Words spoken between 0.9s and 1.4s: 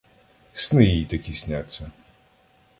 такі